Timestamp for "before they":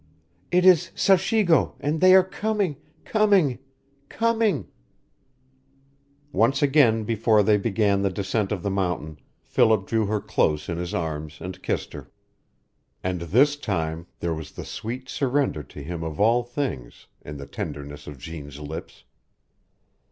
7.03-7.57